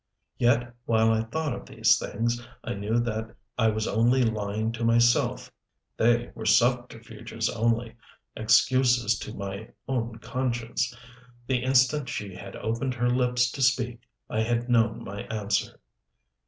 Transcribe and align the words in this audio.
Yet 0.39 0.73
while 0.85 1.11
I 1.11 1.21
thought 1.25 1.53
of 1.53 1.67
these 1.67 1.99
things, 1.99 2.43
I 2.63 2.73
knew 2.73 2.97
that 3.01 3.35
I 3.55 3.67
was 3.67 3.87
only 3.87 4.23
lying 4.23 4.71
to 4.71 4.83
myself. 4.83 5.51
They 5.95 6.31
were 6.33 6.47
subterfuges 6.47 7.49
only, 7.51 7.97
excuses 8.35 9.19
to 9.19 9.35
my 9.35 9.69
own 9.87 10.17
conscience. 10.17 10.97
The 11.45 11.61
instant 11.61 12.09
she 12.09 12.33
had 12.33 12.55
opened 12.55 12.95
her 12.95 13.11
lips 13.11 13.51
to 13.51 13.61
speak 13.61 13.99
I 14.27 14.41
had 14.41 14.69
known 14.71 15.03
my 15.03 15.21
answer. 15.25 15.79